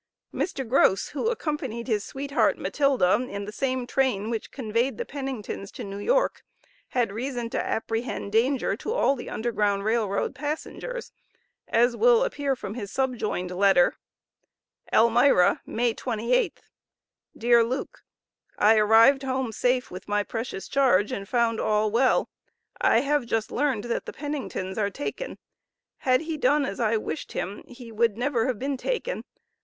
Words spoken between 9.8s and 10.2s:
Rail